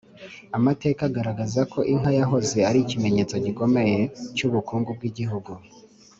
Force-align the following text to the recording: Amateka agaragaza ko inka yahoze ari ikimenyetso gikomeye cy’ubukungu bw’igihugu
Amateka 0.57 1.01
agaragaza 1.09 1.61
ko 1.71 1.79
inka 1.93 2.11
yahoze 2.19 2.57
ari 2.69 2.79
ikimenyetso 2.81 3.35
gikomeye 3.45 3.99
cy’ubukungu 4.35 4.89
bw’igihugu 4.97 5.51